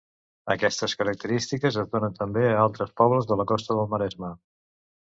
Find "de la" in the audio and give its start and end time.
3.35-3.51